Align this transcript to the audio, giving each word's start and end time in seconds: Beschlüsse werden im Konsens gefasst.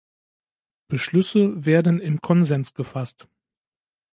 Beschlüsse 0.87 1.63
werden 1.63 1.99
im 1.99 2.21
Konsens 2.21 2.73
gefasst. 2.73 3.27